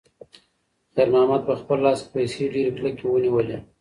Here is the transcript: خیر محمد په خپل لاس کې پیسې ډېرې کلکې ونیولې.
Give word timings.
خیر 0.93 1.07
محمد 1.13 1.41
په 1.47 1.53
خپل 1.61 1.77
لاس 1.85 1.99
کې 2.03 2.09
پیسې 2.15 2.43
ډېرې 2.53 2.71
کلکې 2.77 3.05
ونیولې. 3.09 3.57